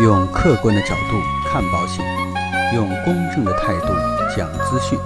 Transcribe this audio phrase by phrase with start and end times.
[0.00, 2.02] 用客观的角度看保险，
[2.74, 3.88] 用公正的态度
[4.34, 4.98] 讲资讯。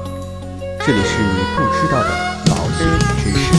[0.86, 2.10] 这里是你不知道的
[2.46, 2.86] 保险
[3.18, 3.52] 知识。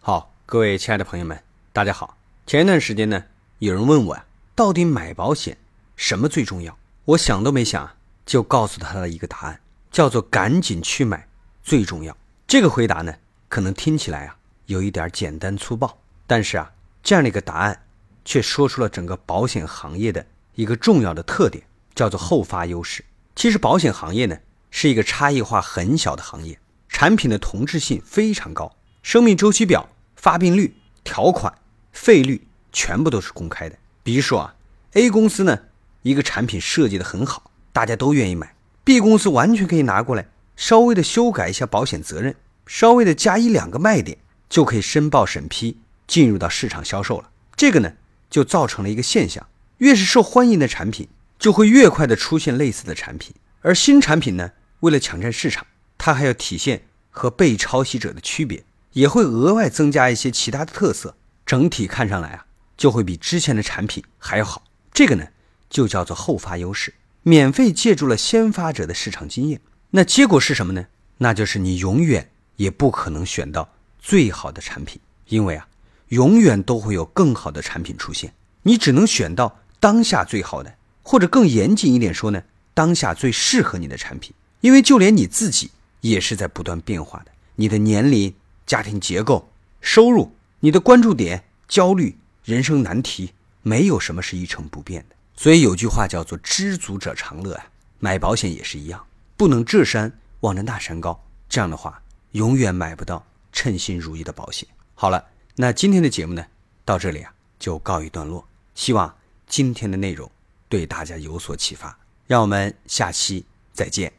[0.00, 1.36] 好，各位亲爱的朋友们，
[1.72, 2.16] 大家好。
[2.46, 3.24] 前一段时间呢，
[3.58, 4.24] 有人问我呀、
[4.54, 5.56] 到底买保险
[5.96, 6.78] 什么最重要？
[7.06, 7.90] 我想都没想，
[8.24, 9.58] 就告诉他了一个答案，
[9.90, 11.26] 叫做赶紧去买
[11.64, 12.16] 最重要。
[12.46, 13.12] 这个回答呢，
[13.48, 14.36] 可能听起来啊
[14.66, 16.70] 有一点简单粗暴，但是啊，
[17.02, 17.82] 这样的一个答案，
[18.24, 23.04] 却说出了整个保险行业的一个重要的特点，叫做后发优势。
[23.34, 24.38] 其实保险行业呢，
[24.70, 26.58] 是一个差异化很小的行业，
[26.88, 31.52] 产品的同质性非常高，生命周期表、发病率、条款、
[31.92, 33.76] 费率全部都是公开的。
[34.02, 34.54] 比如说啊
[34.92, 35.58] ，A 公司呢，
[36.02, 42.34] 一个产品设计的很好，大家都愿意买；B 公司完全可以拿过来，稍微的修改一下保险责任，
[42.68, 44.18] 稍微的加一两个卖点，
[44.50, 47.30] 就可以申报审批，进入到市场销售了。
[47.56, 47.94] 这个呢，
[48.28, 49.44] 就造成了一个现象：
[49.78, 53.34] 越是受欢迎的产品，就会越快的出现类似的产品。
[53.62, 61.16] 而新产品呢，为了抢占市场，它还要体现和被抄袭者的区别，也会额外增加一些其他的特色。
[61.46, 62.44] 整体看上来啊，
[62.76, 64.64] 就会比之前的产品还要好。
[64.92, 65.28] 这个呢，
[65.70, 66.92] 就叫做后发优势，
[67.22, 69.62] 免费借助了先发者的市场经验。
[69.92, 70.88] 那结果是什么呢？
[71.20, 73.66] 那就是你永远也不可能选到
[73.98, 75.66] 最好的产品，因为啊，
[76.08, 82.42] 永远都会有更好的产品出现，你只能选到当下最好的，或者更严谨一点说呢，
[82.74, 84.34] 当下最适合你的产品。
[84.60, 85.70] 因为就连你自己
[86.00, 88.34] 也是在不断变化的，你的年龄、
[88.66, 89.48] 家庭结构、
[89.80, 93.32] 收入、你的关注点、焦虑、人生难题，
[93.62, 95.14] 没有什么是一成不变的。
[95.36, 97.66] 所以有句话叫做“知足者常乐”啊，
[98.00, 99.00] 买保险也是一样，
[99.36, 104.68] 不能这山望着那山高，这样的话永远买不到称心如意的保险。
[104.94, 105.24] 好了，
[105.56, 106.44] 那今天的节目呢，
[106.84, 108.46] 到这里啊就告一段落。
[108.74, 109.14] 希望
[109.46, 110.30] 今天的内容
[110.68, 114.17] 对大家有所启发，让我们下期再见。